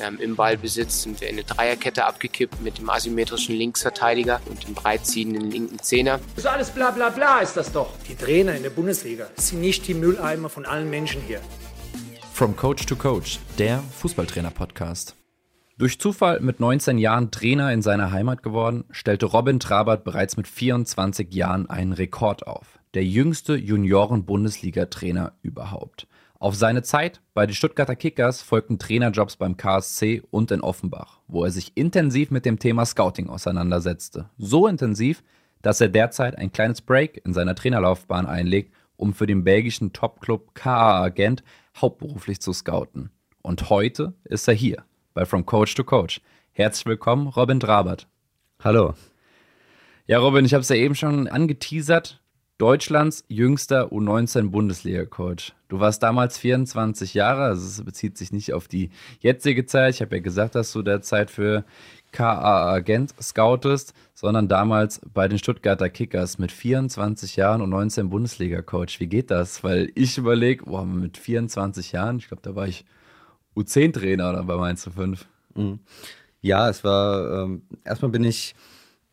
[0.00, 4.74] Ähm, Im Ballbesitz sind wir in eine Dreierkette abgekippt mit dem asymmetrischen Linksverteidiger und dem
[4.74, 6.18] breitziehenden linken Zehner.
[6.36, 7.92] So alles bla bla bla ist das doch.
[8.08, 11.40] Die Trainer in der Bundesliga sind nicht die Mülleimer von allen Menschen hier.
[12.32, 15.14] From Coach to Coach, der Fußballtrainer-Podcast.
[15.78, 20.48] Durch Zufall mit 19 Jahren Trainer in seiner Heimat geworden, stellte Robin Trabert bereits mit
[20.48, 22.80] 24 Jahren einen Rekord auf.
[22.94, 26.08] Der jüngste Junioren-Bundesliga-Trainer überhaupt.
[26.44, 31.42] Auf seine Zeit bei den Stuttgarter Kickers folgten Trainerjobs beim KSC und in Offenbach, wo
[31.42, 34.28] er sich intensiv mit dem Thema Scouting auseinandersetzte.
[34.36, 35.24] So intensiv,
[35.62, 40.54] dass er derzeit ein kleines Break in seiner Trainerlaufbahn einlegt, um für den belgischen Topclub
[40.54, 41.42] KA Agent
[41.80, 43.08] hauptberuflich zu scouten.
[43.40, 46.20] Und heute ist er hier bei From Coach to Coach.
[46.52, 48.06] Herzlich willkommen, Robin Drabert.
[48.62, 48.92] Hallo.
[50.06, 52.20] Ja, Robin, ich habe es ja eben schon angeteasert.
[52.58, 55.54] Deutschlands jüngster U19-Bundesliga-Coach.
[55.68, 59.94] Du warst damals 24 Jahre, also es bezieht sich nicht auf die jetzige Zeit.
[59.94, 61.64] Ich habe ja gesagt, dass du derzeit für
[62.12, 69.00] KA Agent scoutest, sondern damals bei den Stuttgarter Kickers mit 24 Jahren und 19 Bundesliga-Coach.
[69.00, 69.64] Wie geht das?
[69.64, 72.84] Weil ich überlege, mit 24 Jahren, ich glaube, da war ich
[73.56, 75.26] U10-Trainer oder bei Mainz 5.
[75.56, 75.80] Mhm.
[76.40, 78.54] Ja, es war, ähm, erstmal bin ich,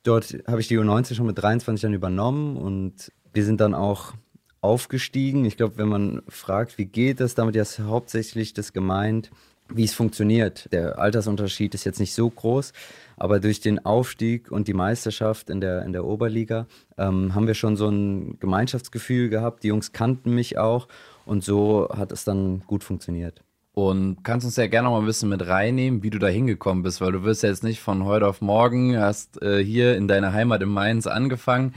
[0.04, 4.14] dort habe ich die U19 schon mit 23 Jahren übernommen und wir sind dann auch
[4.62, 5.44] aufgestiegen.
[5.46, 9.32] Ich glaube, wenn man fragt, wie geht das, damit ist hauptsächlich das gemeint,
[9.74, 10.72] wie es funktioniert.
[10.72, 12.74] Der Altersunterschied ist jetzt nicht so groß,
[13.18, 17.54] aber durch den Aufstieg und die Meisterschaft in der, in der Oberliga ähm, haben wir
[17.54, 19.64] schon so ein Gemeinschaftsgefühl gehabt.
[19.64, 20.88] Die Jungs kannten mich auch
[21.26, 23.44] und so hat es dann gut funktioniert.
[23.74, 26.84] Und kannst uns ja gerne noch mal ein bisschen mit reinnehmen, wie du da hingekommen
[26.84, 30.10] bist, weil du wirst ja jetzt nicht von heute auf morgen, hast äh, hier in
[30.10, 31.74] deiner Heimat in Mainz angefangen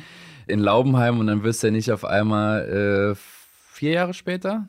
[0.46, 3.14] in Laubenheim und dann wirst du ja nicht auf einmal äh,
[3.72, 4.68] vier Jahre später,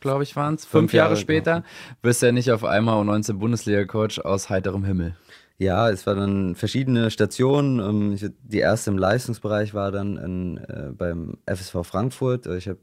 [0.00, 1.66] glaube ich, waren es, fünf, fünf, Jahre, Jahre später, genau.
[2.02, 5.16] wirst du ja nicht auf einmal U19 Bundesliga-Coach aus heiterem Himmel.
[5.56, 7.78] Ja, es waren dann verschiedene Stationen.
[7.78, 12.46] Ähm, die erste im Leistungsbereich war dann in, äh, beim FSV Frankfurt.
[12.46, 12.80] Ich habe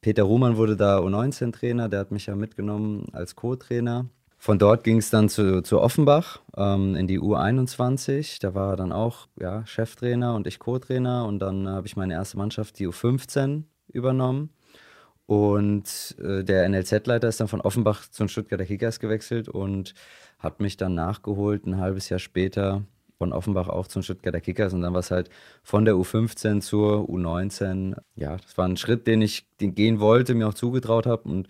[0.00, 4.06] Peter Ruhmann wurde da U19-Trainer, der hat mich ja mitgenommen als Co-Trainer.
[4.38, 8.40] Von dort ging es dann zu, zu Offenbach ähm, in die U21.
[8.40, 11.24] Da war er dann auch ja, Cheftrainer und ich Co-Trainer.
[11.24, 14.50] Und dann habe ich meine erste Mannschaft, die U15, übernommen.
[15.26, 19.94] Und äh, der NLZ-Leiter ist dann von Offenbach zu den Stuttgarter Kickers gewechselt und
[20.38, 22.84] hat mich dann nachgeholt, ein halbes Jahr später
[23.18, 24.72] von Offenbach auch zu den Stuttgarter Kickers.
[24.72, 25.30] Und dann war es halt
[25.64, 27.96] von der U15 zur U19.
[28.14, 31.48] Ja, das war ein Schritt, den ich den gehen wollte, mir auch zugetraut habe und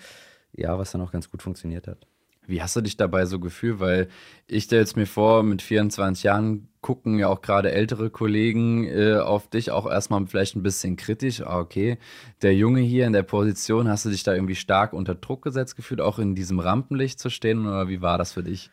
[0.53, 2.07] ja, was dann auch ganz gut funktioniert hat.
[2.47, 3.81] Wie hast du dich dabei so gefühlt?
[3.81, 4.09] Weil
[4.47, 9.17] ich stelle es mir vor, mit 24 Jahren gucken ja auch gerade ältere Kollegen äh,
[9.17, 11.41] auf dich auch erstmal vielleicht ein bisschen kritisch.
[11.41, 11.99] Ah, okay,
[12.43, 15.75] der Junge hier in der Position, hast du dich da irgendwie stark unter Druck gesetzt
[15.75, 18.71] gefühlt, auch in diesem Rampenlicht zu stehen oder wie war das für dich?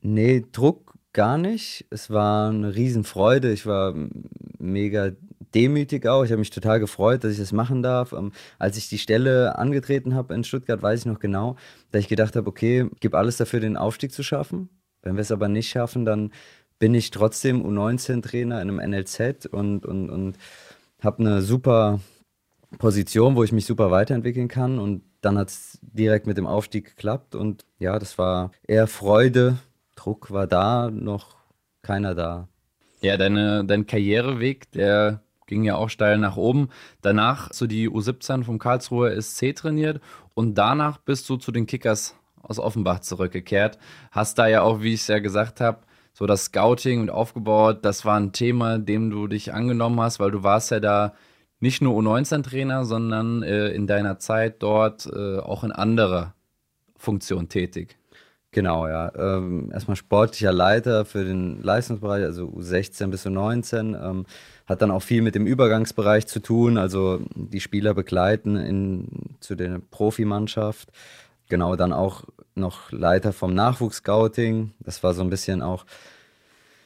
[0.00, 1.86] Nee, Druck gar nicht.
[1.90, 3.52] Es war eine Riesenfreude.
[3.52, 3.94] Ich war
[4.58, 5.12] mega
[5.54, 6.24] demütig auch.
[6.24, 8.12] Ich habe mich total gefreut, dass ich das machen darf.
[8.12, 11.56] Ähm, als ich die Stelle angetreten habe in Stuttgart, weiß ich noch genau,
[11.90, 14.68] dass ich gedacht habe, okay, gebe alles dafür, den Aufstieg zu schaffen.
[15.02, 16.32] Wenn wir es aber nicht schaffen, dann
[16.78, 20.36] bin ich trotzdem U19-Trainer in einem NLZ und, und, und
[21.00, 22.00] habe eine super
[22.78, 24.78] Position, wo ich mich super weiterentwickeln kann.
[24.78, 27.34] Und dann hat es direkt mit dem Aufstieg geklappt.
[27.34, 29.58] Und ja, das war eher Freude.
[29.94, 31.36] Druck war da, noch
[31.82, 32.48] keiner da.
[33.00, 35.20] Ja, deine, dein Karriereweg, der
[35.54, 36.68] ging ja auch steil nach oben.
[37.00, 40.00] Danach so die U17 vom Karlsruher SC trainiert
[40.34, 43.78] und danach bist du zu den Kickers aus Offenbach zurückgekehrt.
[44.10, 45.78] Hast da ja auch, wie ich es ja gesagt habe,
[46.12, 50.32] so das Scouting und aufgebaut, das war ein Thema, dem du dich angenommen hast, weil
[50.32, 51.14] du warst ja da
[51.60, 56.34] nicht nur U19-Trainer, sondern äh, in deiner Zeit dort äh, auch in anderer
[56.96, 57.96] Funktion tätig.
[58.50, 59.12] Genau, ja.
[59.16, 64.00] Ähm, erstmal sportlicher Leiter für den Leistungsbereich, also U16 bis U19.
[64.00, 64.26] Ähm,
[64.66, 69.54] hat dann auch viel mit dem Übergangsbereich zu tun, also die Spieler begleiten in, zu
[69.54, 70.90] der Profimannschaft.
[71.48, 74.72] Genau, dann auch noch Leiter vom Nachwuchsscouting.
[74.80, 75.84] Das war so ein bisschen auch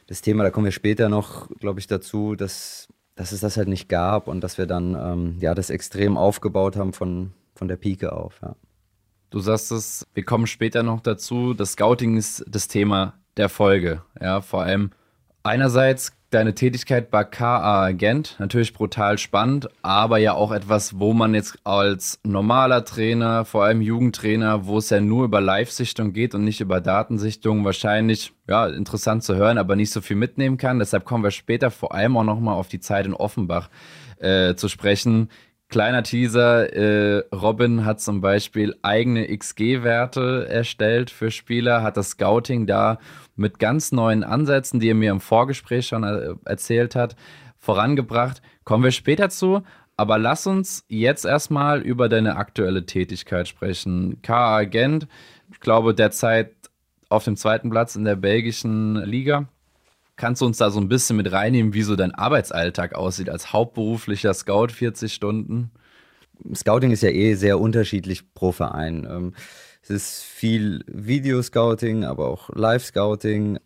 [0.08, 3.68] das Thema, da kommen wir später noch, glaube ich, dazu, dass, dass es das halt
[3.68, 7.76] nicht gab und dass wir dann ähm, ja, das extrem aufgebaut haben von, von der
[7.76, 8.40] Pike auf.
[8.42, 8.56] Ja.
[9.30, 11.52] Du sagst es, wir kommen später noch dazu.
[11.52, 14.02] Das Scouting ist das Thema der Folge.
[14.18, 14.92] Ja, vor allem
[15.42, 21.34] einerseits deine Tätigkeit bei KA Agent, natürlich brutal spannend, aber ja auch etwas, wo man
[21.34, 26.44] jetzt als normaler Trainer, vor allem Jugendtrainer, wo es ja nur über Live-Sichtung geht und
[26.44, 30.78] nicht über Datensichtung, wahrscheinlich ja interessant zu hören, aber nicht so viel mitnehmen kann.
[30.78, 33.70] Deshalb kommen wir später vor allem auch nochmal auf die Zeit in Offenbach
[34.18, 35.30] äh, zu sprechen.
[35.68, 42.66] Kleiner Teaser, äh, Robin hat zum Beispiel eigene XG-Werte erstellt für Spieler, hat das Scouting
[42.66, 42.98] da
[43.36, 47.16] mit ganz neuen Ansätzen, die er mir im Vorgespräch schon äh, erzählt hat,
[47.58, 48.40] vorangebracht.
[48.64, 49.62] Kommen wir später zu,
[49.98, 54.22] aber lass uns jetzt erstmal über deine aktuelle Tätigkeit sprechen.
[54.22, 54.64] K.A.
[54.64, 55.06] Gent,
[55.52, 56.54] ich glaube derzeit
[57.10, 59.48] auf dem zweiten Platz in der belgischen Liga.
[60.18, 63.52] Kannst du uns da so ein bisschen mit reinnehmen, wie so dein Arbeitsalltag aussieht als
[63.52, 65.70] hauptberuflicher Scout 40 Stunden?
[66.54, 69.06] Scouting ist ja eh sehr unterschiedlich pro Verein.
[69.08, 69.34] Ähm,
[69.80, 73.60] es ist viel Videoscouting, aber auch Live-Scouting,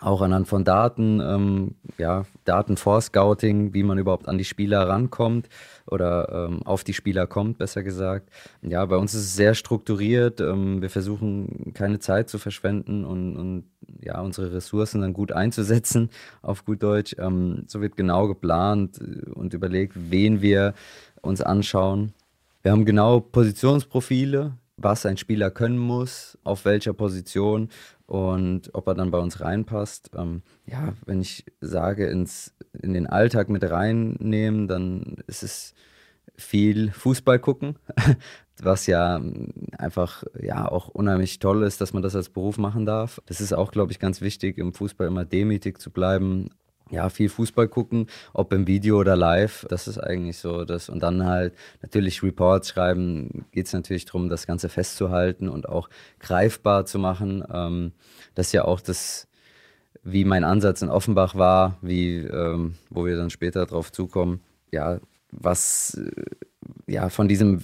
[0.00, 4.88] auch anhand von Daten, ähm, ja, Daten vor Scouting, wie man überhaupt an die Spieler
[4.88, 5.50] rankommt
[5.90, 8.30] oder ähm, auf die Spieler kommt, besser gesagt.
[8.62, 10.40] Ja, bei uns ist es sehr strukturiert.
[10.40, 13.64] Ähm, wir versuchen keine Zeit zu verschwenden und, und
[14.02, 16.10] ja, unsere Ressourcen dann gut einzusetzen,
[16.42, 17.16] auf gut Deutsch.
[17.18, 19.00] Ähm, so wird genau geplant
[19.34, 20.74] und überlegt, wen wir
[21.22, 22.12] uns anschauen.
[22.62, 27.68] Wir haben genau Positionsprofile, was ein Spieler können muss, auf welcher Position
[28.06, 30.10] und ob er dann bei uns reinpasst.
[30.16, 35.74] Ähm, ja, wenn ich sage, ins, in den Alltag mit reinnehmen, dann ist es
[36.36, 37.76] viel Fußball gucken,
[38.62, 39.20] was ja
[39.76, 43.20] einfach ja auch unheimlich toll ist, dass man das als Beruf machen darf.
[43.26, 46.50] Das ist auch, glaube ich, ganz wichtig, im Fußball immer demütig zu bleiben,
[46.90, 49.66] ja, viel Fußball gucken, ob im Video oder live.
[49.68, 50.88] Das ist eigentlich so das.
[50.88, 55.88] Und dann halt natürlich Reports schreiben, geht es natürlich darum, das Ganze festzuhalten und auch
[56.18, 57.44] greifbar zu machen.
[57.52, 57.92] Ähm,
[58.34, 59.28] das ist ja auch das,
[60.02, 64.40] wie mein Ansatz in Offenbach war, wie, ähm, wo wir dann später drauf zukommen.
[64.72, 65.00] Ja,
[65.30, 67.62] was, äh, ja, von diesem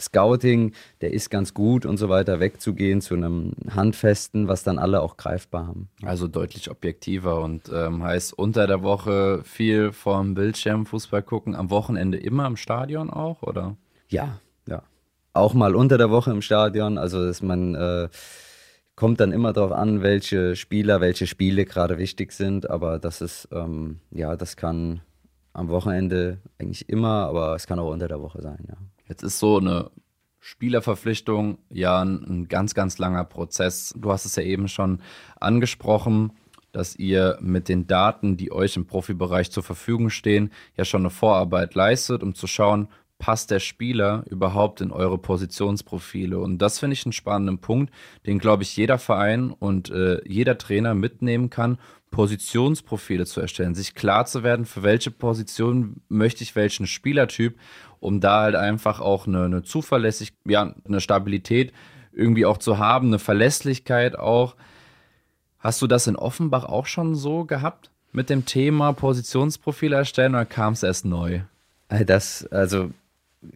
[0.00, 5.02] Scouting, der ist ganz gut und so weiter, wegzugehen zu einem Handfesten, was dann alle
[5.02, 5.88] auch greifbar haben.
[6.02, 11.70] Also deutlich objektiver und ähm, heißt unter der Woche viel vom Bildschirm Fußball gucken, am
[11.70, 13.76] Wochenende immer im Stadion auch, oder?
[14.08, 14.82] Ja, ja.
[15.32, 18.08] Auch mal unter der Woche im Stadion, also dass man äh,
[18.98, 23.48] kommt dann immer darauf an, welche Spieler, welche Spiele gerade wichtig sind, aber das ist,
[23.52, 25.02] ähm, ja, das kann
[25.52, 28.76] am Wochenende eigentlich immer, aber es kann auch unter der Woche sein, ja.
[29.08, 29.90] Jetzt ist so eine
[30.40, 33.94] Spielerverpflichtung ja ein, ein ganz, ganz langer Prozess.
[33.96, 35.00] Du hast es ja eben schon
[35.40, 36.32] angesprochen,
[36.72, 41.10] dass ihr mit den Daten, die euch im Profibereich zur Verfügung stehen, ja schon eine
[41.10, 42.88] Vorarbeit leistet, um zu schauen,
[43.18, 46.38] passt der Spieler überhaupt in eure Positionsprofile?
[46.38, 47.92] Und das finde ich einen spannenden Punkt,
[48.26, 51.78] den, glaube ich, jeder Verein und äh, jeder Trainer mitnehmen kann,
[52.10, 57.58] Positionsprofile zu erstellen, sich klar zu werden, für welche Position möchte ich welchen Spielertyp,
[58.00, 61.72] um da halt einfach auch eine, eine Zuverlässigkeit, ja, eine Stabilität
[62.12, 64.56] irgendwie auch zu haben, eine Verlässlichkeit auch.
[65.58, 70.44] Hast du das in Offenbach auch schon so gehabt mit dem Thema Positionsprofile erstellen oder
[70.44, 71.40] kam es erst neu?
[71.88, 72.90] Äh, das, also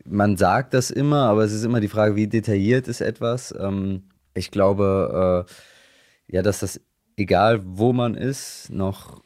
[0.05, 3.55] man sagt das immer, aber es ist immer die Frage, wie detailliert ist etwas.
[3.59, 4.05] Ähm,
[4.35, 6.81] ich glaube, äh, ja, dass das
[7.17, 9.23] egal wo man ist, noch,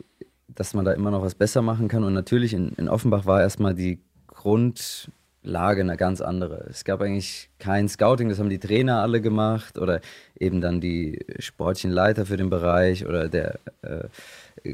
[0.49, 2.05] dass man da immer noch was besser machen kann.
[2.05, 4.01] Und natürlich in, in Offenbach war erstmal die
[4.47, 6.69] Grundlage eine ganz andere.
[6.71, 10.01] Es gab eigentlich kein Scouting, das haben die Trainer alle gemacht oder
[10.39, 14.05] eben dann die sportlichen Leiter für den Bereich oder der äh,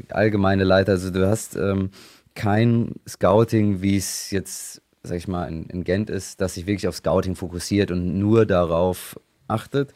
[0.09, 0.91] allgemeine Leiter.
[0.91, 1.89] Also du hast ähm,
[2.35, 6.87] kein Scouting, wie es jetzt, sag ich mal, in, in Gent ist, das sich wirklich
[6.87, 9.91] auf Scouting fokussiert und nur darauf achtet.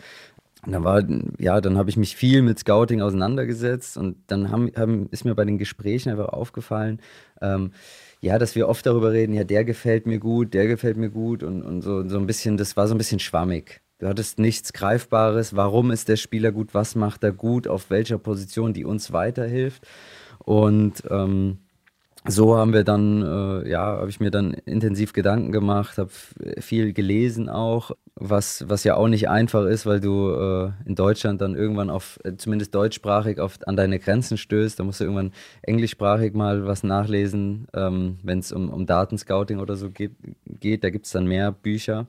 [0.65, 1.03] Und dann war,
[1.37, 5.35] ja, dann habe ich mich viel mit Scouting auseinandergesetzt und dann haben, haben, ist mir
[5.35, 6.99] bei den Gesprächen einfach aufgefallen,
[7.41, 7.73] ähm,
[8.21, 11.43] ja, dass wir oft darüber reden, ja, der gefällt mir gut, der gefällt mir gut
[11.43, 13.81] und, und so, so ein bisschen, das war so ein bisschen schwammig.
[13.99, 18.19] Du hattest nichts Greifbares, warum ist der Spieler gut, was macht er gut, auf welcher
[18.19, 19.87] Position, die uns weiterhilft.
[20.39, 21.57] Und ähm,
[22.27, 26.11] so haben wir dann, äh, ja, habe ich mir dann intensiv Gedanken gemacht, habe
[26.59, 31.41] viel gelesen auch, was, was ja auch nicht einfach ist, weil du äh, in Deutschland
[31.41, 34.79] dann irgendwann auf, äh, zumindest deutschsprachig, auf, an deine Grenzen stößt.
[34.79, 35.31] Da musst du irgendwann
[35.61, 40.11] englischsprachig mal was nachlesen, ähm, wenn es um, um Datenscouting oder so geht.
[40.59, 40.83] geht.
[40.83, 42.07] Da gibt es dann mehr Bücher.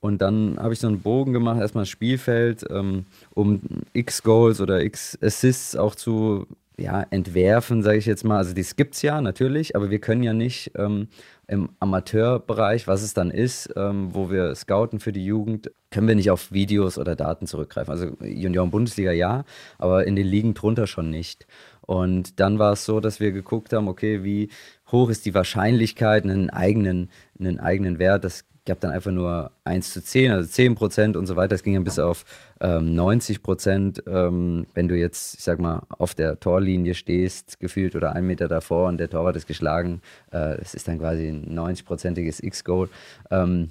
[0.00, 3.60] Und dann habe ich so einen Bogen gemacht, erstmal Spielfeld, ähm, um
[3.92, 6.46] X Goals oder X Assists auch zu
[6.78, 8.36] ja, entwerfen, sage ich jetzt mal.
[8.36, 11.08] Also das gibt es ja natürlich, aber wir können ja nicht ähm,
[11.48, 16.14] im Amateurbereich, was es dann ist, ähm, wo wir scouten für die Jugend, können wir
[16.14, 17.90] nicht auf Videos oder Daten zurückgreifen.
[17.90, 19.44] Also Junioren-Bundesliga ja,
[19.78, 21.46] aber in den Ligen drunter schon nicht.
[21.80, 24.50] Und dann war es so, dass wir geguckt haben, okay, wie
[24.90, 29.92] hoch ist die Wahrscheinlichkeit, einen eigenen, einen eigenen Wert, das gab dann einfach nur 1
[29.92, 31.54] zu 10, also 10 Prozent und so weiter.
[31.54, 32.24] Es ging dann bis auf
[32.60, 37.96] ähm, 90 Prozent, ähm, wenn du jetzt, ich sag mal, auf der Torlinie stehst, gefühlt
[37.96, 40.02] oder einen Meter davor und der Torwart ist geschlagen.
[40.32, 42.88] Äh, es ist dann quasi ein 90-prozentiges X-Goal.
[43.30, 43.70] Ähm,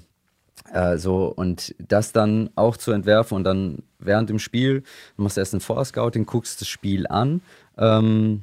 [0.72, 4.82] äh, so, und das dann auch zu entwerfen und dann während dem Spiel,
[5.16, 7.42] du machst erst ein Vorscouting, guckst das Spiel an.
[7.78, 8.42] Ähm,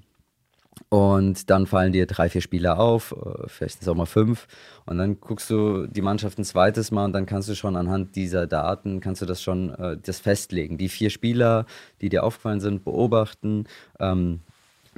[0.94, 4.46] und dann fallen dir drei, vier Spieler auf, äh, vielleicht sind es auch mal fünf.
[4.86, 8.16] Und dann guckst du die Mannschaft ein zweites Mal und dann kannst du schon anhand
[8.16, 10.78] dieser Daten, kannst du das schon äh, das festlegen.
[10.78, 11.66] Die vier Spieler,
[12.00, 13.66] die dir aufgefallen sind, beobachten,
[14.00, 14.42] ähm,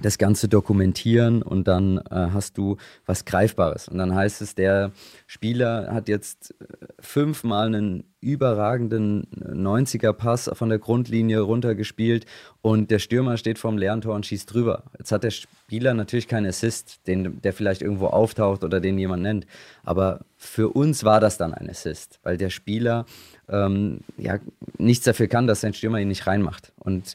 [0.02, 2.76] das Ganze dokumentieren und dann äh, hast du
[3.06, 3.88] was Greifbares.
[3.88, 4.92] Und dann heißt es, der
[5.28, 6.66] Spieler hat jetzt äh,
[7.00, 12.26] fünfmal einen überragenden 90er-Pass von der Grundlinie runtergespielt
[12.62, 14.84] und der Stürmer steht vorm leeren Tor und schießt drüber.
[14.98, 19.22] Jetzt hat der Spieler natürlich keinen Assist, den, der vielleicht irgendwo auftaucht oder den jemand
[19.22, 19.46] nennt.
[19.84, 23.06] Aber für uns war das dann ein Assist, weil der Spieler
[23.48, 24.40] ähm, ja,
[24.78, 26.72] nichts dafür kann, dass sein Stürmer ihn nicht reinmacht.
[26.80, 27.14] Und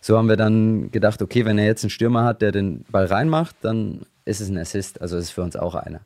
[0.00, 3.06] so haben wir dann gedacht, okay, wenn er jetzt einen Stürmer hat, der den Ball
[3.06, 5.00] reinmacht, dann ist es ein Assist.
[5.00, 6.00] Also ist es für uns auch einer.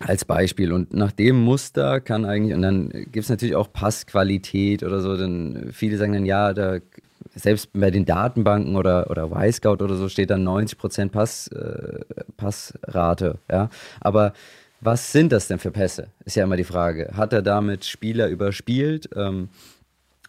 [0.00, 0.72] Als Beispiel.
[0.72, 5.16] Und nach dem Muster kann eigentlich, und dann gibt es natürlich auch Passqualität oder so,
[5.16, 6.78] dann viele sagen dann, ja, da
[7.34, 12.00] selbst bei den Datenbanken oder, oder Y-Scout oder so steht dann 90% Pass, äh,
[12.36, 13.38] Passrate.
[13.50, 13.70] Ja?
[14.00, 14.32] Aber
[14.80, 16.08] was sind das denn für Pässe?
[16.24, 17.10] Ist ja immer die Frage.
[17.14, 19.10] Hat er damit Spieler überspielt?
[19.16, 19.48] Ähm,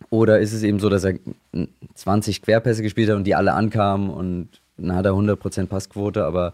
[0.09, 1.15] oder ist es eben so, dass er
[1.93, 6.53] 20 Querpässe gespielt hat und die alle ankamen und dann hat er 100% Passquote, aber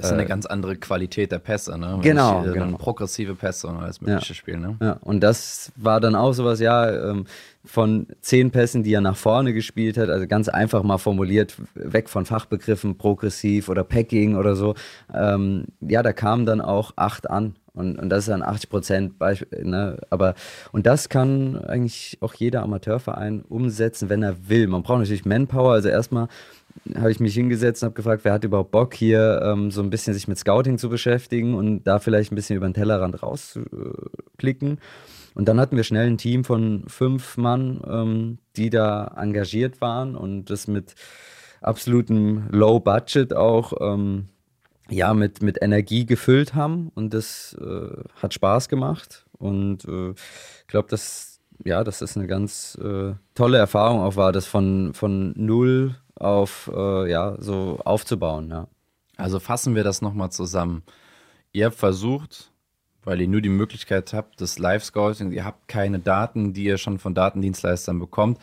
[0.00, 1.92] das ist eine äh, ganz andere Qualität der Pässe, ne?
[1.94, 2.78] Wenn genau, ich, äh, genau.
[2.78, 4.34] progressive Pässe und alles mögliche ja.
[4.34, 4.76] spielen, ne?
[4.80, 7.26] Ja, und das war dann auch sowas, ja, ähm,
[7.64, 12.08] von zehn Pässen, die er nach vorne gespielt hat, also ganz einfach mal formuliert, weg
[12.08, 14.74] von Fachbegriffen, progressiv oder Packing oder so,
[15.12, 17.56] ähm, ja, da kamen dann auch acht an.
[17.72, 19.14] Und, und das ist dann 80 Prozent,
[19.62, 19.96] ne?
[20.10, 20.34] aber
[20.72, 24.66] und das kann eigentlich auch jeder Amateurverein umsetzen, wenn er will.
[24.66, 26.26] Man braucht natürlich Manpower, also erstmal
[26.94, 29.90] habe ich mich hingesetzt und habe gefragt, wer hat überhaupt Bock hier ähm, so ein
[29.90, 34.78] bisschen sich mit Scouting zu beschäftigen und da vielleicht ein bisschen über den Tellerrand rausklicken.
[35.34, 40.16] Und dann hatten wir schnell ein Team von fünf Mann, ähm, die da engagiert waren
[40.16, 40.94] und das mit
[41.60, 44.28] absolutem Low Budget auch ähm,
[44.88, 50.16] ja mit, mit Energie gefüllt haben und das äh, hat Spaß gemacht und äh, ich
[50.16, 51.30] äh, glaube, dass
[51.64, 56.70] ja, dass das eine ganz äh, tolle Erfahrung auch war, das von, von null auf,
[56.72, 58.68] äh, ja, so aufzubauen, ja.
[59.16, 60.82] Also fassen wir das nochmal zusammen.
[61.52, 62.52] Ihr habt versucht,
[63.02, 66.98] weil ihr nur die Möglichkeit habt, das Live-Scouting, ihr habt keine Daten, die ihr schon
[66.98, 68.38] von Datendienstleistern bekommt,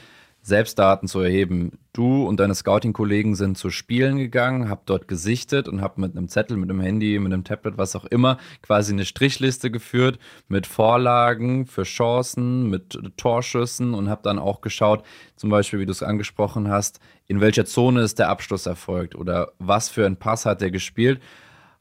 [0.48, 1.77] selbst Daten zu erheben.
[1.92, 6.30] Du und deine Scouting-Kollegen sind zu Spielen gegangen, habt dort gesichtet und habt mit einem
[6.30, 10.66] Zettel, mit einem Handy, mit einem Tablet, was auch immer, quasi eine Strichliste geführt mit
[10.66, 15.04] Vorlagen für Chancen, mit Torschüssen und habt dann auch geschaut,
[15.36, 19.51] zum Beispiel, wie du es angesprochen hast, in welcher Zone ist der Abschluss erfolgt oder
[19.60, 21.20] was für ein Pass hat er gespielt.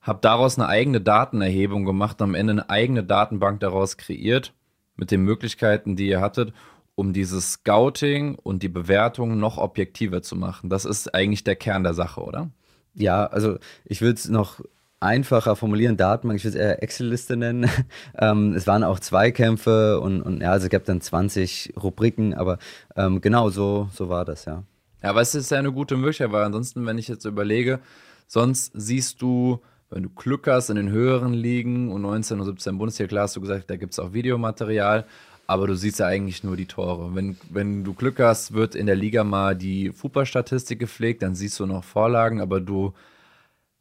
[0.03, 4.53] Habt daraus eine eigene Datenerhebung gemacht, am Ende eine eigene Datenbank daraus kreiert
[4.97, 6.53] mit den Möglichkeiten, die ihr hattet
[6.97, 10.71] um dieses Scouting und die Bewertung noch objektiver zu machen.
[10.71, 12.51] Das ist eigentlich der Kern der Sache, oder?
[12.95, 14.61] Ja, also ich würde es noch
[14.99, 17.71] einfacher formulieren, Datenbank, ich würde es eher Excel-Liste nennen.
[18.19, 22.59] ähm, es waren auch Zweikämpfe und, und ja, also es gab dann 20 Rubriken, aber
[22.97, 24.65] ähm, genau so, so war das, ja.
[25.03, 27.81] Ja, aber es ist ja eine gute Möglichkeit, weil ansonsten, wenn ich jetzt überlege,
[28.27, 29.61] sonst siehst du,
[29.91, 33.37] wenn du Glück hast in den höheren Ligen und 19 und 17 Bundesliga, klar hast
[33.37, 35.05] du gesagt, da gibt es auch Videomaterial,
[35.47, 37.15] aber du siehst ja eigentlich nur die Tore.
[37.15, 41.61] Wenn, wenn du Glück hast, wird in der Liga mal die Fußballstatistik gepflegt, dann siehst
[41.61, 42.93] du noch Vorlagen, aber du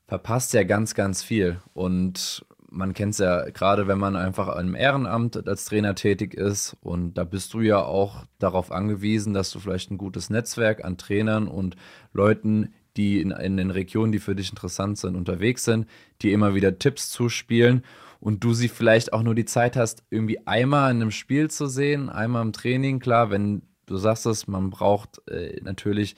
[0.07, 1.59] verpasst ja ganz, ganz viel.
[1.73, 6.75] Und man kennt es ja gerade, wenn man einfach im Ehrenamt als Trainer tätig ist.
[6.81, 10.97] Und da bist du ja auch darauf angewiesen, dass du vielleicht ein gutes Netzwerk an
[10.97, 11.75] Trainern und
[12.13, 15.87] Leuten, die in, in den Regionen, die für dich interessant sind, unterwegs sind,
[16.21, 17.83] die immer wieder Tipps zuspielen
[18.25, 21.67] und du sie vielleicht auch nur die Zeit hast, irgendwie einmal in einem Spiel zu
[21.67, 22.99] sehen, einmal im Training.
[22.99, 26.15] Klar, wenn du sagst es, man braucht äh, natürlich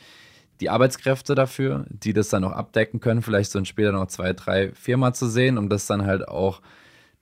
[0.62, 4.08] die Arbeitskräfte dafür, die das dann auch abdecken können, vielleicht so ein Spiel dann auch
[4.08, 6.62] zwei, drei, viermal zu sehen, um das dann halt auch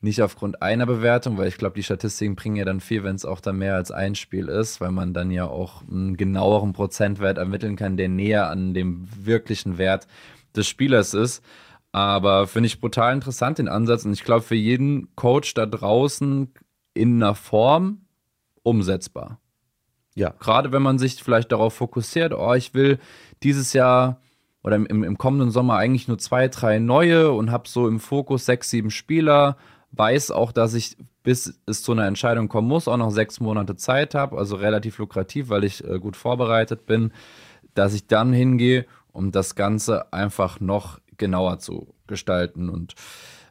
[0.01, 3.25] nicht aufgrund einer Bewertung, weil ich glaube, die Statistiken bringen ja dann viel, wenn es
[3.25, 7.39] auch dann mehr als ein Spiel ist, weil man dann ja auch einen genaueren Prozentwert
[7.39, 10.05] ermitteln kann, der näher an dem wirklichen Wert
[10.55, 11.43] des Spielers ist.
[11.95, 16.53] Aber finde ich brutal interessant den Ansatz und ich glaube für jeden Coach da draußen
[16.93, 18.01] in einer Form
[18.63, 19.39] umsetzbar.
[20.13, 20.31] Ja.
[20.37, 22.99] Gerade wenn man sich vielleicht darauf fokussiert, oh, ich will
[23.43, 24.19] dieses Jahr
[24.61, 28.45] oder im, im kommenden Sommer eigentlich nur zwei, drei neue und habe so im Fokus
[28.45, 29.55] sechs, sieben Spieler,
[29.91, 33.77] weiß auch, dass ich bis es zu einer Entscheidung kommen muss, auch noch sechs Monate
[33.77, 37.13] Zeit habe, also relativ lukrativ, weil ich äh, gut vorbereitet bin,
[37.73, 42.69] dass ich dann hingehe, um das Ganze einfach noch genauer zu gestalten.
[42.69, 42.95] Und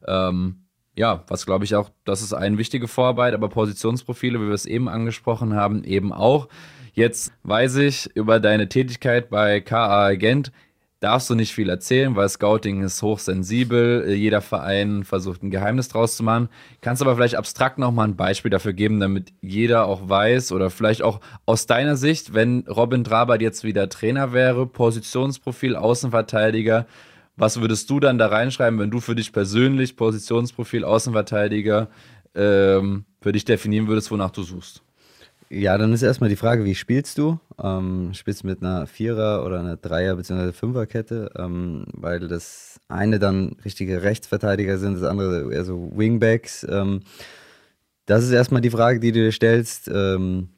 [0.06, 0.64] ähm,
[0.96, 4.66] ja, was glaube ich auch, das ist eine wichtige Vorarbeit, aber Positionsprofile, wie wir es
[4.66, 6.48] eben angesprochen haben, eben auch.
[6.92, 10.52] Jetzt weiß ich über deine Tätigkeit bei KA Agent,
[11.04, 14.08] darfst du nicht viel erzählen, weil Scouting ist hochsensibel.
[14.14, 16.48] Jeder Verein versucht ein Geheimnis draus zu machen.
[16.80, 21.02] Kannst aber vielleicht abstrakt nochmal ein Beispiel dafür geben, damit jeder auch weiß oder vielleicht
[21.02, 26.86] auch aus deiner Sicht, wenn Robin Drabert jetzt wieder Trainer wäre, Positionsprofil, Außenverteidiger,
[27.36, 31.88] was würdest du dann da reinschreiben, wenn du für dich persönlich Positionsprofil, Außenverteidiger
[32.34, 34.82] ähm, für dich definieren würdest, wonach du suchst?
[35.50, 37.38] Ja, dann ist erstmal die Frage, wie spielst du?
[37.62, 40.52] Ähm, spielst du mit einer Vierer- oder einer Dreier- bzw.
[40.52, 41.30] Fünferkette?
[41.38, 46.66] Ähm, weil das eine dann richtige Rechtsverteidiger sind, das andere eher so Wingbacks.
[46.68, 47.02] Ähm,
[48.06, 49.88] das ist erstmal die Frage, die du dir stellst.
[49.88, 50.48] Ähm,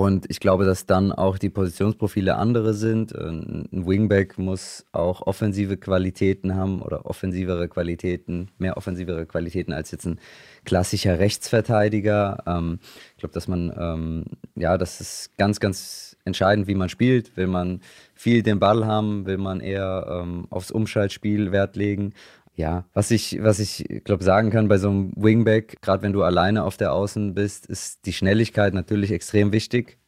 [0.00, 3.12] und ich glaube, dass dann auch die Positionsprofile andere sind.
[3.14, 10.06] Ein Wingback muss auch offensive Qualitäten haben oder offensivere Qualitäten, mehr offensivere Qualitäten als jetzt
[10.06, 10.20] ein
[10.64, 12.42] klassischer Rechtsverteidiger.
[12.46, 12.78] Ähm,
[13.12, 14.24] ich glaube, dass man, ähm,
[14.54, 17.36] ja, das ist ganz, ganz entscheidend, wie man spielt.
[17.36, 17.80] Will man
[18.14, 22.12] viel den Ball haben, will man eher ähm, aufs Umschaltspiel Wert legen.
[22.56, 26.22] Ja, was ich, was ich glaube sagen kann bei so einem Wingback, gerade wenn du
[26.22, 29.98] alleine auf der Außen bist, ist die Schnelligkeit natürlich extrem wichtig.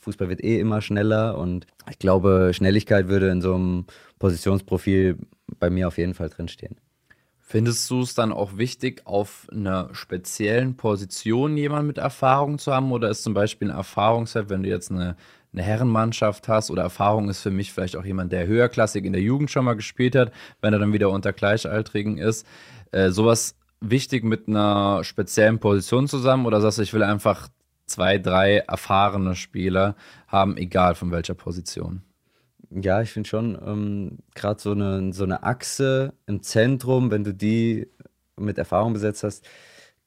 [0.00, 3.86] Fußball wird eh immer schneller und ich glaube, Schnelligkeit würde in so einem
[4.20, 5.18] Positionsprofil
[5.58, 6.76] bei mir auf jeden Fall drinstehen.
[7.40, 12.92] Findest du es dann auch wichtig, auf einer speziellen Position jemanden mit Erfahrung zu haben?
[12.92, 15.16] Oder ist zum Beispiel ein Erfahrungswert, wenn du jetzt eine
[15.52, 19.22] eine Herrenmannschaft hast oder Erfahrung ist für mich vielleicht auch jemand, der höherklassig in der
[19.22, 22.46] Jugend schon mal gespielt hat, wenn er dann wieder unter Gleichaltrigen ist.
[22.92, 27.48] Äh, sowas wichtig mit einer speziellen Position zusammen oder sagst du, ich will einfach
[27.86, 29.96] zwei, drei erfahrene Spieler
[30.28, 32.02] haben, egal von welcher Position?
[32.70, 37.34] Ja, ich finde schon, ähm, gerade so eine, so eine Achse im Zentrum, wenn du
[37.34, 37.88] die
[38.36, 39.44] mit Erfahrung besetzt hast,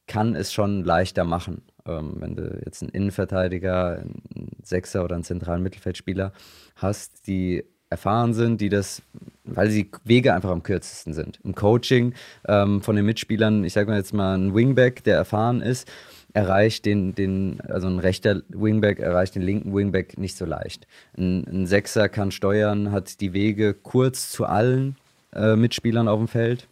[0.08, 1.62] kann es schon leichter machen.
[1.86, 6.32] Ähm, wenn du jetzt einen Innenverteidiger, einen Sechser oder einen zentralen Mittelfeldspieler
[6.76, 9.04] hast, die erfahren sind, die das,
[9.44, 11.40] weil die Wege einfach am kürzesten sind.
[11.44, 12.14] Im Coaching
[12.48, 15.88] ähm, von den Mitspielern, ich sage mal jetzt mal ein Wingback, der erfahren ist,
[16.34, 20.88] erreicht den, den, also ein rechter Wingback erreicht den linken Wingback nicht so leicht.
[21.16, 24.96] Ein, ein Sechser kann steuern, hat die Wege kurz zu allen
[25.36, 26.68] äh, Mitspielern auf dem Feld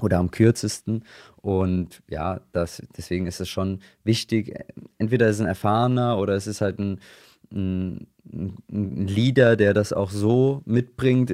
[0.00, 1.04] oder am kürzesten.
[1.36, 4.54] Und ja, das, deswegen ist es schon wichtig.
[4.98, 7.00] Entweder ist es ein Erfahrener oder es ist halt ein,
[7.52, 11.32] ein, ein Leader, der das auch so mitbringt.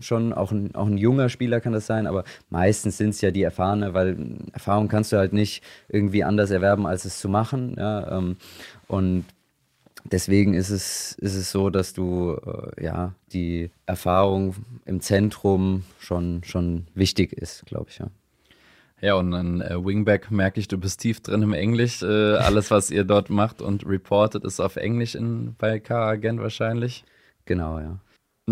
[0.00, 3.30] schon auch ein, auch ein junger Spieler kann das sein, aber meistens sind es ja
[3.30, 4.16] die Erfahrene, weil
[4.52, 7.76] Erfahrung kannst du halt nicht irgendwie anders erwerben, als es zu machen.
[7.78, 8.36] Ja, ähm,
[8.88, 9.24] und
[10.04, 16.42] deswegen ist es, ist es so, dass du äh, ja die Erfahrung im Zentrum schon,
[16.44, 18.08] schon wichtig ist, glaube ich, ja.
[19.00, 22.04] Ja, und dann äh, Wingback merke ich, du bist tief drin im Englisch.
[22.04, 27.04] Äh, alles, was ihr dort macht und reportet, ist auf Englisch in, bei K-Agent wahrscheinlich.
[27.44, 27.98] Genau, ja.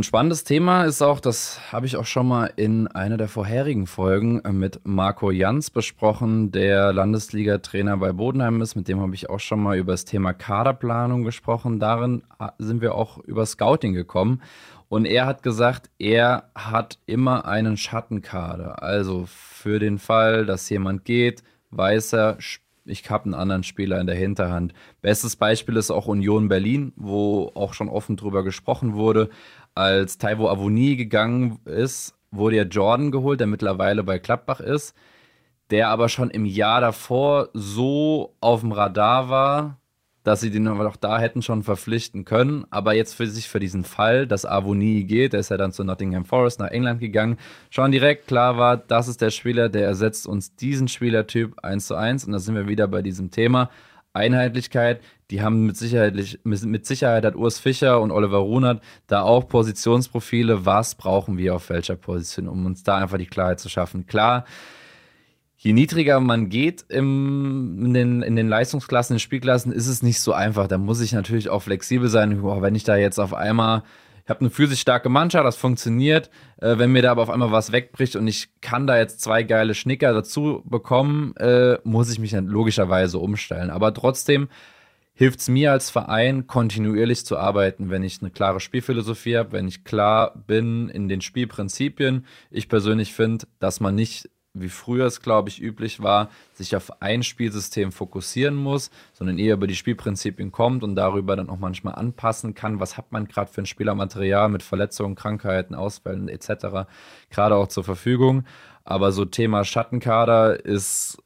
[0.01, 3.87] Ein spannendes Thema ist auch, das habe ich auch schon mal in einer der vorherigen
[3.87, 8.77] Folgen äh, mit Marco Jans besprochen, der Landesliga-Trainer bei Bodenheim ist.
[8.77, 11.81] Mit dem habe ich auch schon mal über das Thema Kaderplanung gesprochen.
[11.81, 14.41] Darin äh, sind wir auch über Scouting gekommen.
[14.89, 18.83] Und er hat gesagt, er hat immer einen Schattenkader.
[18.83, 22.39] Also für den Fall, dass jemand geht, weiß er,
[22.91, 24.75] ich habe einen anderen Spieler in der Hinterhand.
[25.01, 29.31] Bestes Beispiel ist auch Union Berlin, wo auch schon offen drüber gesprochen wurde
[29.75, 34.95] als Taiwo Avoni gegangen ist, wurde ja Jordan geholt, der mittlerweile bei Klappbach ist,
[35.71, 39.80] der aber schon im Jahr davor so auf dem Radar war,
[40.23, 42.67] dass sie den auch da hätten schon verpflichten können.
[42.71, 45.85] Aber jetzt für sich für diesen Fall, dass Avoni geht, der ist ja dann zu
[45.85, 47.39] Nottingham Forest nach England gegangen,
[47.71, 51.95] schon direkt klar war, das ist der Spieler, der ersetzt uns diesen Spielertyp eins zu
[51.95, 52.25] eins.
[52.25, 53.71] Und da sind wir wieder bei diesem Thema.
[54.13, 59.47] Einheitlichkeit, die haben mit Sicherheit, mit Sicherheit hat Urs Fischer und Oliver Runert da auch
[59.49, 64.07] Positionsprofile, was brauchen wir auf welcher Position, um uns da einfach die Klarheit zu schaffen.
[64.07, 64.45] Klar,
[65.63, 70.03] je niedriger man geht im, in, den, in den Leistungsklassen, in den Spielklassen, ist es
[70.03, 70.69] nicht so einfach.
[70.69, 72.41] Da muss ich natürlich auch flexibel sein.
[72.41, 73.83] Boah, wenn ich da jetzt auf einmal
[74.25, 76.31] ich habe eine physisch starke Mannschaft, das funktioniert.
[76.59, 79.43] Äh, wenn mir da aber auf einmal was wegbricht und ich kann da jetzt zwei
[79.43, 83.71] geile Schnicker dazu bekommen, äh, muss ich mich dann logischerweise umstellen.
[83.71, 84.49] Aber trotzdem
[85.15, 89.67] hilft es mir als Verein, kontinuierlich zu arbeiten, wenn ich eine klare Spielphilosophie habe, wenn
[89.67, 92.25] ich klar bin in den Spielprinzipien.
[92.51, 97.01] Ich persönlich finde, dass man nicht wie früher es, glaube ich, üblich war, sich auf
[97.01, 101.95] ein Spielsystem fokussieren muss, sondern eher über die Spielprinzipien kommt und darüber dann auch manchmal
[101.95, 102.81] anpassen kann.
[102.81, 106.89] Was hat man gerade für ein Spielermaterial mit Verletzungen, Krankheiten, Ausfällen etc.
[107.31, 108.45] gerade auch zur Verfügung.
[108.85, 111.19] Aber so Thema Schattenkader ist,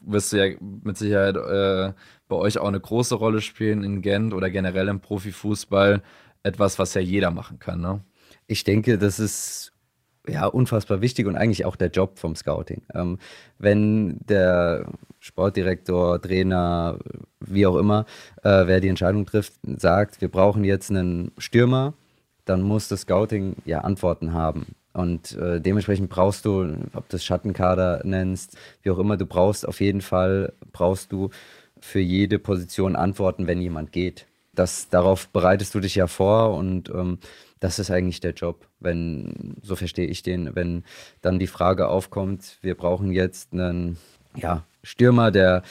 [0.00, 1.92] wirst du ja mit Sicherheit äh,
[2.28, 6.02] bei euch auch eine große Rolle spielen in Gent oder generell im Profifußball.
[6.44, 8.04] Etwas, was ja jeder machen kann, ne?
[8.46, 9.72] Ich denke, das ist
[10.28, 12.82] ja, unfassbar wichtig und eigentlich auch der Job vom Scouting.
[12.94, 13.18] Ähm,
[13.58, 14.86] wenn der
[15.20, 16.98] Sportdirektor, Trainer,
[17.40, 18.06] wie auch immer,
[18.42, 21.94] äh, wer die Entscheidung trifft, sagt, wir brauchen jetzt einen Stürmer,
[22.44, 24.74] dann muss das Scouting ja Antworten haben.
[24.92, 26.62] Und äh, dementsprechend brauchst du,
[26.94, 31.30] ob du das Schattenkader nennst, wie auch immer, du brauchst auf jeden Fall, brauchst du
[31.80, 34.26] für jede Position Antworten, wenn jemand geht.
[34.54, 37.18] Das, darauf bereitest du dich ja vor und ähm,
[37.60, 40.84] das ist eigentlich der Job, wenn, so verstehe ich den, wenn
[41.20, 43.98] dann die Frage aufkommt, wir brauchen jetzt einen
[44.36, 45.62] ja, Stürmer, der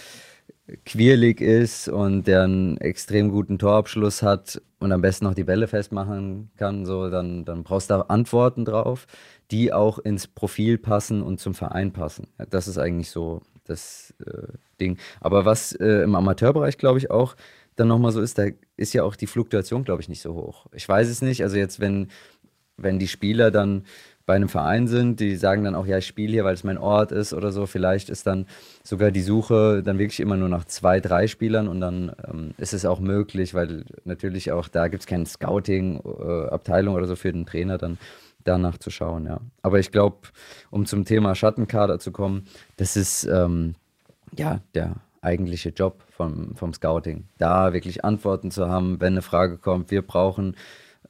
[0.85, 5.67] quirlig ist und der einen extrem guten Torabschluss hat und am besten noch die Bälle
[5.67, 9.07] festmachen kann, so, dann, dann brauchst du Antworten drauf,
[9.49, 12.27] die auch ins Profil passen und zum Verein passen.
[12.49, 14.47] Das ist eigentlich so das äh,
[14.79, 14.97] Ding.
[15.21, 17.35] Aber was äh, im Amateurbereich, glaube ich, auch
[17.77, 20.65] dann nochmal so ist, da ist ja auch die Fluktuation, glaube ich, nicht so hoch.
[20.73, 21.43] Ich weiß es nicht.
[21.43, 22.09] Also jetzt, wenn,
[22.75, 23.83] wenn die Spieler dann
[24.25, 26.77] bei einem Verein sind, die sagen dann auch, ja, ich spiele hier, weil es mein
[26.77, 27.65] Ort ist oder so.
[27.65, 28.45] Vielleicht ist dann
[28.83, 32.73] sogar die Suche dann wirklich immer nur nach zwei, drei Spielern und dann ähm, ist
[32.73, 37.31] es auch möglich, weil natürlich auch da gibt es keine Scouting-Abteilung äh, oder so für
[37.31, 37.97] den Trainer dann
[38.43, 39.39] danach zu schauen, ja.
[39.61, 40.17] Aber ich glaube,
[40.71, 43.75] um zum Thema Schattenkader zu kommen, das ist ähm,
[44.35, 47.27] ja der eigentliche Job vom, vom Scouting.
[47.37, 50.55] Da wirklich Antworten zu haben, wenn eine Frage kommt, wir brauchen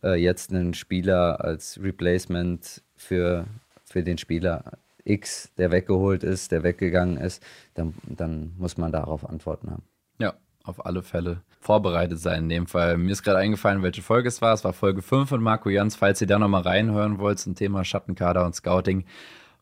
[0.03, 3.45] äh, jetzt einen Spieler als Replacement für,
[3.85, 4.63] für den Spieler
[5.03, 7.41] X, der weggeholt ist, der weggegangen ist,
[7.73, 9.83] dann, dann muss man darauf Antworten haben.
[10.19, 12.43] Ja, auf alle Fälle vorbereitet sein.
[12.43, 14.53] In dem Fall, mir ist gerade eingefallen, welche Folge es war.
[14.53, 15.95] Es war Folge 5 von Marco Jans.
[15.95, 19.05] Falls ihr da nochmal reinhören wollt zum Thema Schattenkader und Scouting,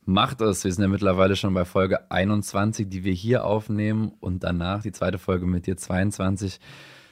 [0.07, 0.63] Macht es.
[0.63, 4.91] Wir sind ja mittlerweile schon bei Folge 21, die wir hier aufnehmen und danach die
[4.91, 6.59] zweite Folge mit dir 22.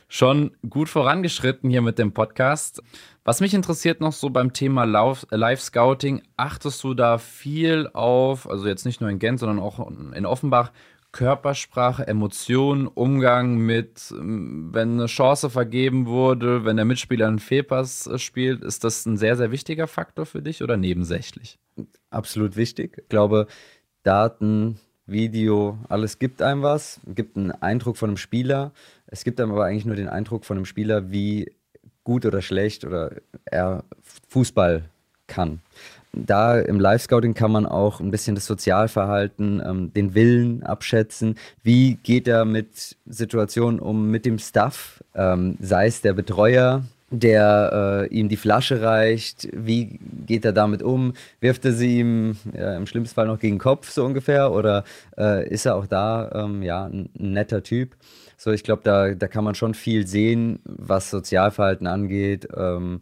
[0.07, 2.83] Schon gut vorangeschritten hier mit dem Podcast.
[3.23, 8.85] Was mich interessiert noch so beim Thema Live-Scouting, achtest du da viel auf, also jetzt
[8.85, 10.71] nicht nur in Gent, sondern auch in Offenbach,
[11.13, 18.19] Körpersprache, Emotionen, Umgang mit, wenn eine Chance vergeben wurde, wenn der Mitspieler einen Fehlpass äh,
[18.19, 21.59] spielt, ist das ein sehr, sehr wichtiger Faktor für dich oder nebensächlich?
[22.13, 22.97] Absolut wichtig.
[22.97, 23.47] Ich glaube,
[24.03, 28.71] Daten, Video, alles gibt einem was, gibt einen Eindruck von einem Spieler.
[29.07, 31.51] Es gibt einem aber eigentlich nur den Eindruck von einem Spieler, wie
[32.03, 33.11] gut oder schlecht oder
[33.45, 33.83] er
[34.29, 34.83] Fußball
[35.27, 35.61] kann
[36.13, 41.35] da im Live-Scouting kann man auch ein bisschen das Sozialverhalten, ähm, den Willen abschätzen.
[41.63, 46.83] Wie geht er mit Situationen um, mit dem Staff, ähm, sei es der Betreuer,
[47.19, 51.13] der äh, ihm die Flasche reicht, wie geht er damit um?
[51.39, 54.51] Wirft er sie ihm ja, im schlimmsten Fall noch gegen den Kopf, so ungefähr?
[54.51, 54.83] Oder
[55.17, 57.95] äh, ist er auch da ähm, ja, ein, netter Typ?
[58.37, 62.47] So, ich glaube, da, da kann man schon viel sehen, was Sozialverhalten angeht.
[62.55, 63.01] Ähm,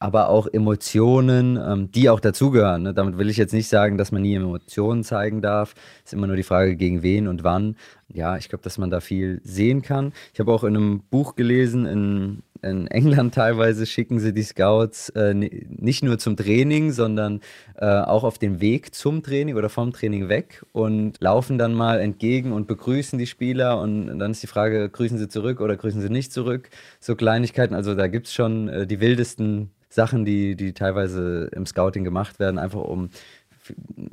[0.00, 2.82] aber auch Emotionen, ähm, die auch dazugehören.
[2.82, 2.94] Ne?
[2.94, 5.74] Damit will ich jetzt nicht sagen, dass man nie Emotionen zeigen darf.
[6.04, 7.76] Ist immer nur die Frage, gegen wen und wann.
[8.08, 10.12] Ja, ich glaube, dass man da viel sehen kann.
[10.32, 15.10] Ich habe auch in einem Buch gelesen, in, in England teilweise schicken sie die Scouts
[15.10, 17.40] äh, nicht nur zum Training, sondern
[17.76, 22.00] äh, auch auf dem Weg zum Training oder vom Training weg und laufen dann mal
[22.00, 23.80] entgegen und begrüßen die Spieler.
[23.80, 26.70] Und dann ist die Frage, grüßen sie zurück oder grüßen sie nicht zurück?
[27.00, 27.74] So Kleinigkeiten.
[27.74, 32.38] Also da gibt es schon äh, die wildesten Sachen, die, die teilweise im Scouting gemacht
[32.38, 33.10] werden, einfach um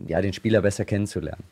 [0.08, 1.44] ja, den Spieler besser kennenzulernen.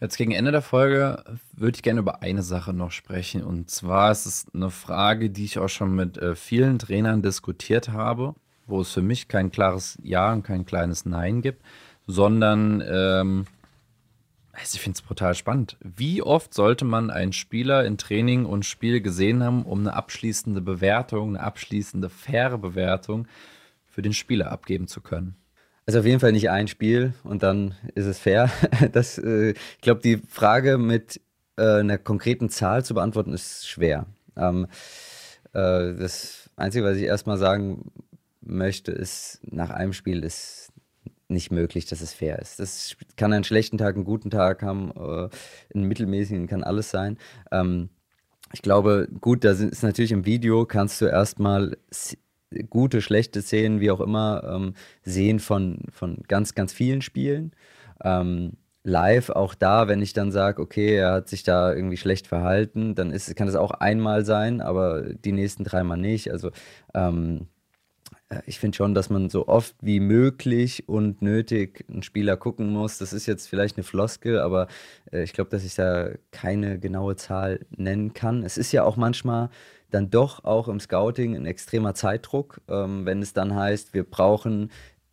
[0.00, 3.44] Jetzt gegen Ende der Folge würde ich gerne über eine Sache noch sprechen.
[3.44, 7.90] Und zwar ist es eine Frage, die ich auch schon mit äh, vielen Trainern diskutiert
[7.90, 8.34] habe,
[8.66, 11.62] wo es für mich kein klares Ja und kein kleines Nein gibt,
[12.06, 13.44] sondern ähm,
[14.52, 15.76] also ich finde es brutal spannend.
[15.80, 20.62] Wie oft sollte man einen Spieler in Training und Spiel gesehen haben, um eine abschließende
[20.62, 23.28] Bewertung, eine abschließende faire Bewertung
[23.86, 25.36] für den Spieler abgeben zu können?
[25.90, 28.48] Also auf jeden Fall nicht ein Spiel und dann ist es fair.
[28.92, 31.20] Das, äh, ich glaube, die Frage mit
[31.56, 34.06] äh, einer konkreten Zahl zu beantworten ist schwer.
[34.36, 34.68] Ähm,
[35.52, 37.90] äh, das Einzige, was ich erstmal sagen
[38.40, 40.68] möchte, ist, nach einem Spiel ist
[41.26, 42.60] nicht möglich, dass es fair ist.
[42.60, 45.28] Das kann einen schlechten Tag, einen guten Tag haben, äh,
[45.74, 47.18] einen mittelmäßigen, kann alles sein.
[47.50, 47.88] Ähm,
[48.52, 51.76] ich glaube, gut, da ist natürlich im Video, kannst du erstmal
[52.68, 57.52] gute, schlechte Szenen, wie auch immer, ähm, sehen von, von ganz, ganz vielen Spielen.
[58.02, 62.26] Ähm, live auch da, wenn ich dann sage, okay, er hat sich da irgendwie schlecht
[62.26, 66.30] verhalten, dann ist, kann es auch einmal sein, aber die nächsten dreimal nicht.
[66.30, 66.50] Also
[66.94, 67.59] ähm, äh,
[68.46, 72.98] ich finde schon, dass man so oft wie möglich und nötig einen Spieler gucken muss.
[72.98, 74.68] Das ist jetzt vielleicht eine Floskel, aber
[75.12, 78.44] äh, ich glaube, dass ich da keine genaue Zahl nennen kann.
[78.44, 79.50] Es ist ja auch manchmal
[79.90, 84.70] dann doch auch im Scouting ein extremer Zeitdruck, ähm, wenn es dann heißt, wir brauchen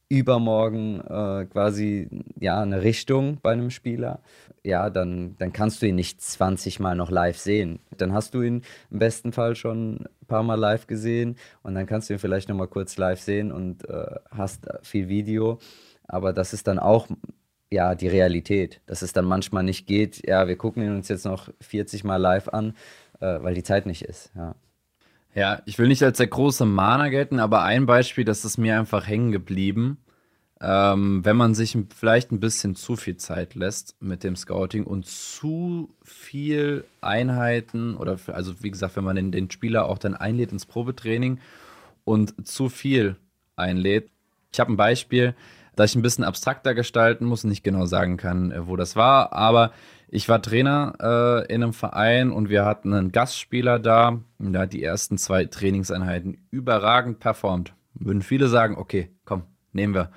[0.10, 4.22] übermorgen äh, quasi ja eine Richtung bei einem Spieler,
[4.64, 7.80] ja, dann, dann kannst du ihn nicht 20 Mal noch live sehen.
[7.98, 11.86] Dann hast du ihn im besten Fall schon ein paar Mal live gesehen und dann
[11.86, 15.60] kannst du ihn vielleicht noch mal kurz live sehen und äh, hast viel Video.
[16.08, 17.08] Aber das ist dann auch
[17.70, 20.26] ja die Realität, dass es dann manchmal nicht geht.
[20.28, 22.76] Ja, wir gucken ihn uns jetzt noch 40 Mal live an,
[23.20, 24.32] äh, weil die Zeit nicht ist.
[24.36, 24.56] Ja.
[25.38, 28.80] Ja, ich will nicht als der große Mahner gelten, aber ein Beispiel, das ist mir
[28.80, 30.00] einfach hängen geblieben.
[30.60, 35.06] Ähm, wenn man sich vielleicht ein bisschen zu viel Zeit lässt mit dem Scouting und
[35.06, 40.16] zu viel Einheiten oder für, also wie gesagt, wenn man den, den Spieler auch dann
[40.16, 41.40] einlädt ins Probetraining
[42.04, 43.16] und zu viel
[43.56, 44.10] einlädt.
[44.52, 45.36] Ich habe ein Beispiel,
[45.76, 49.34] da ich ein bisschen abstrakter gestalten muss nicht genau sagen kann, äh, wo das war,
[49.34, 49.72] aber
[50.10, 54.20] ich war Trainer äh, in einem Verein und wir hatten einen Gastspieler da.
[54.40, 57.74] Und der hat die ersten zwei Trainingseinheiten überragend performt.
[57.94, 59.44] Würden viele sagen, okay, komm,
[59.74, 60.12] nehmen wir.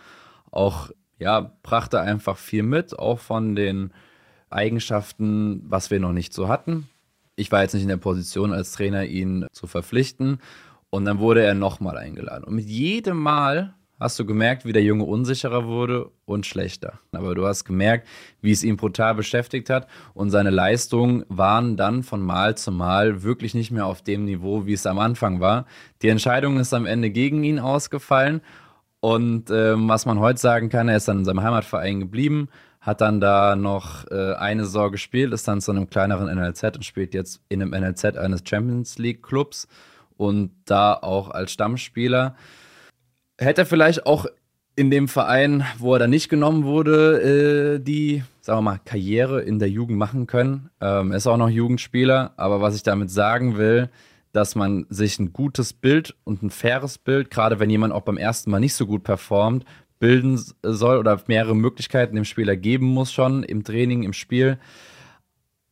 [0.50, 3.92] Auch, ja, brachte einfach viel mit, auch von den
[4.48, 6.88] Eigenschaften, was wir noch nicht so hatten.
[7.36, 10.38] Ich war jetzt nicht in der Position als Trainer, ihn zu verpflichten.
[10.90, 12.44] Und dann wurde er nochmal eingeladen.
[12.44, 16.98] Und mit jedem Mal hast du gemerkt, wie der Junge unsicherer wurde und schlechter.
[17.12, 18.08] Aber du hast gemerkt,
[18.40, 23.22] wie es ihn brutal beschäftigt hat und seine Leistungen waren dann von Mal zu Mal
[23.22, 25.66] wirklich nicht mehr auf dem Niveau, wie es am Anfang war.
[26.02, 28.40] Die Entscheidung ist am Ende gegen ihn ausgefallen
[29.00, 32.48] und ähm, was man heute sagen kann, er ist dann in seinem Heimatverein geblieben,
[32.80, 36.84] hat dann da noch äh, eine Saison gespielt, ist dann zu einem kleineren NLZ und
[36.84, 39.68] spielt jetzt in einem NLZ eines Champions League Clubs
[40.16, 42.36] und da auch als Stammspieler
[43.40, 44.26] hätte er vielleicht auch
[44.76, 49.42] in dem Verein, wo er dann nicht genommen wurde, äh, die, sagen wir mal, Karriere
[49.42, 50.70] in der Jugend machen können.
[50.80, 53.90] Ähm, er ist auch noch Jugendspieler, aber was ich damit sagen will,
[54.32, 58.16] dass man sich ein gutes Bild und ein faires Bild, gerade wenn jemand auch beim
[58.16, 59.64] ersten Mal nicht so gut performt,
[59.98, 64.58] bilden soll oder mehrere Möglichkeiten dem Spieler geben muss schon im Training, im Spiel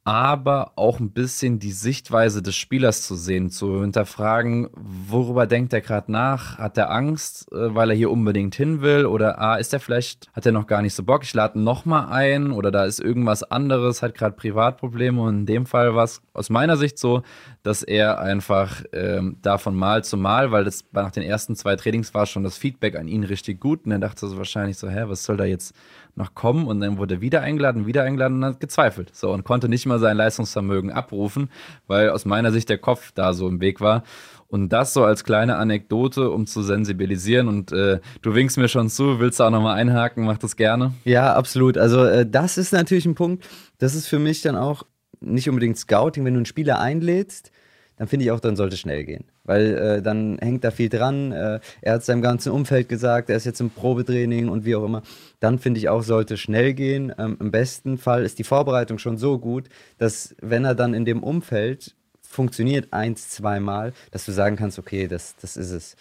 [0.05, 5.81] aber auch ein bisschen die Sichtweise des Spielers zu sehen, zu hinterfragen, worüber denkt er
[5.81, 6.57] gerade nach?
[6.59, 9.05] Hat er Angst, äh, weil er hier unbedingt hin will?
[9.05, 12.09] Oder ah, ist er vielleicht, hat er noch gar nicht so Bock, ich lade nochmal
[12.11, 16.23] ein oder da ist irgendwas anderes, hat gerade Privatprobleme und in dem Fall war es
[16.33, 17.23] aus meiner Sicht so,
[17.69, 21.77] dass er einfach ähm, da von Mal zu Mal, weil das nach den ersten zwei
[21.77, 24.89] Trainings war schon das Feedback an ihn richtig gut und er dachte so wahrscheinlich so,
[24.89, 25.75] hä, was soll da jetzt
[26.15, 29.15] noch kommen und dann wurde er wieder eingeladen, wieder eingeladen und hat gezweifelt.
[29.15, 31.51] So und konnte nicht mal sein Leistungsvermögen abrufen,
[31.87, 34.03] weil aus meiner Sicht der Kopf da so im Weg war.
[34.47, 37.49] Und das so als kleine Anekdote, um zu sensibilisieren.
[37.49, 40.95] Und äh, du winkst mir schon zu, willst du auch nochmal einhaken, mach das gerne.
[41.05, 41.77] Ja, absolut.
[41.77, 44.85] Also äh, das ist natürlich ein Punkt, das ist für mich dann auch
[45.21, 47.51] nicht unbedingt Scouting, wenn du einen Spieler einlädst,
[47.99, 49.25] dann finde ich auch, dann sollte es schnell gehen.
[49.45, 51.33] Weil äh, dann hängt da viel dran.
[51.33, 54.85] Äh, er hat seinem ganzen Umfeld gesagt, er ist jetzt im Probetraining und wie auch
[54.85, 55.03] immer.
[55.41, 57.13] Dann finde ich auch, sollte schnell gehen.
[57.19, 61.05] Ähm, Im besten Fall ist die Vorbereitung schon so gut, dass wenn er dann in
[61.05, 65.97] dem Umfeld funktioniert eins, zweimal, dass du sagen kannst, okay, das, das ist es.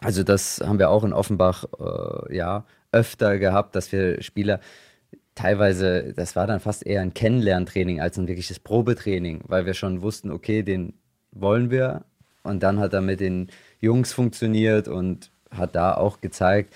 [0.00, 4.60] Also das haben wir auch in Offenbach äh, ja öfter gehabt, dass wir Spieler
[5.34, 10.02] teilweise, das war dann fast eher ein Kennenlerntraining als ein wirkliches Probetraining, weil wir schon
[10.02, 10.94] wussten, okay, den
[11.32, 12.04] wollen wir.
[12.42, 13.48] Und dann hat er mit den
[13.80, 16.74] Jungs funktioniert und hat da auch gezeigt,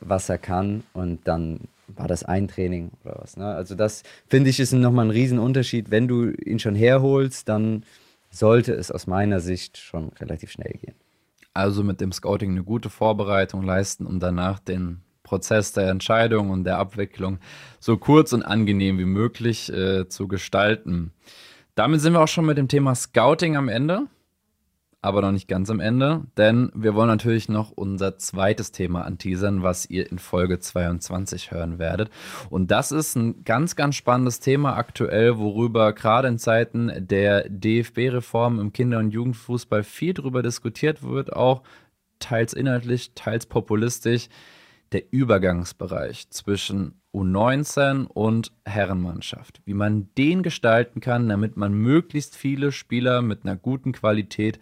[0.00, 0.82] was er kann.
[0.92, 3.36] Und dann war das ein Training oder was.
[3.36, 3.46] Ne?
[3.46, 5.90] Also das finde ich ist nochmal ein Riesenunterschied.
[5.90, 7.84] Wenn du ihn schon herholst, dann
[8.30, 10.94] sollte es aus meiner Sicht schon relativ schnell gehen.
[11.54, 16.64] Also mit dem Scouting eine gute Vorbereitung leisten, um danach den Prozess der Entscheidung und
[16.64, 17.38] der Abwicklung
[17.80, 21.12] so kurz und angenehm wie möglich äh, zu gestalten.
[21.76, 24.06] Damit sind wir auch schon mit dem Thema Scouting am Ende,
[25.02, 29.62] aber noch nicht ganz am Ende, denn wir wollen natürlich noch unser zweites Thema anteasern,
[29.62, 32.08] was ihr in Folge 22 hören werdet.
[32.48, 38.58] Und das ist ein ganz, ganz spannendes Thema aktuell, worüber gerade in Zeiten der DFB-Reform
[38.58, 41.62] im Kinder- und Jugendfußball viel darüber diskutiert wird, auch
[42.20, 44.30] teils inhaltlich, teils populistisch
[44.92, 49.62] der Übergangsbereich zwischen U19 und Herrenmannschaft.
[49.64, 54.60] Wie man den gestalten kann, damit man möglichst viele Spieler mit einer guten Qualität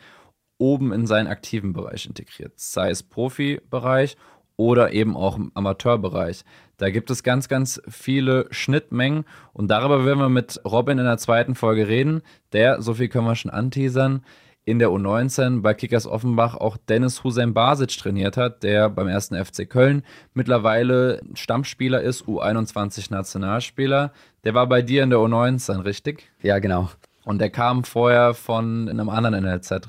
[0.57, 2.53] oben in seinen aktiven Bereich integriert.
[2.57, 4.17] Sei es Profibereich
[4.57, 6.45] oder eben auch im Amateurbereich.
[6.77, 11.19] Da gibt es ganz, ganz viele Schnittmengen und darüber werden wir mit Robin in der
[11.19, 12.23] zweiten Folge reden.
[12.53, 14.25] Der, so viel können wir schon anteasern,
[14.65, 19.43] in der U19 bei Kickers Offenbach auch Dennis Hussein Basic trainiert hat, der beim ersten
[19.43, 24.13] FC Köln mittlerweile Stammspieler ist, U21 Nationalspieler.
[24.45, 26.31] Der war bei dir in der U19, richtig?
[26.43, 26.91] Ja, genau.
[27.25, 29.89] Und der kam vorher von einem anderen NLZ.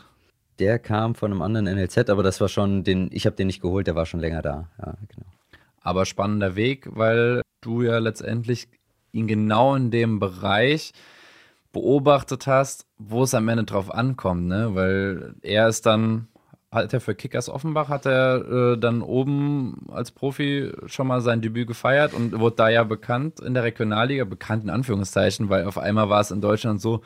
[0.59, 3.61] Der kam von einem anderen NLZ, aber das war schon den, ich habe den nicht
[3.61, 4.69] geholt, der war schon länger da.
[4.77, 5.27] Ja, genau.
[5.81, 8.67] Aber spannender Weg, weil du ja letztendlich
[9.11, 10.93] ihn genau in dem Bereich
[11.75, 14.69] beobachtet hast, wo es am Ende drauf ankommt, ne?
[14.75, 16.29] Weil er ist dann,
[16.71, 21.41] hat er für Kickers Offenbach, hat er äh, dann oben als Profi schon mal sein
[21.41, 25.77] Debüt gefeiert und wurde da ja bekannt in der Regionalliga, bekannt in Anführungszeichen, weil auf
[25.77, 27.01] einmal war es in Deutschland so,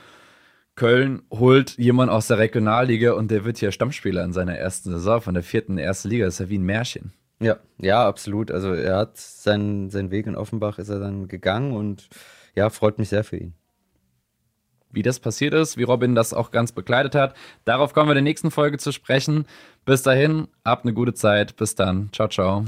[0.75, 5.19] Köln holt jemand aus der Regionalliga und der wird hier Stammspieler in seiner ersten Saison
[5.19, 6.25] von der vierten ersten Liga.
[6.25, 7.11] Das ist ja wie ein Märchen.
[7.41, 8.51] Ja, ja, absolut.
[8.51, 12.07] Also er hat seinen, seinen Weg in Offenbach ist er dann gegangen und
[12.53, 13.55] ja, freut mich sehr für ihn.
[14.91, 18.23] Wie das passiert ist, wie Robin das auch ganz begleitet hat, darauf kommen wir in
[18.23, 19.45] der nächsten Folge zu sprechen.
[19.85, 21.55] Bis dahin, habt eine gute Zeit.
[21.55, 22.09] Bis dann.
[22.11, 22.65] Ciao, ciao.